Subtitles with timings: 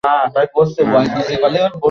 [0.03, 1.71] না, আমার মনে হয় সে না।